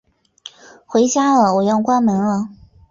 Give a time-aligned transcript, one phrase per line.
[0.87, 2.49] 回家啦，我要关门了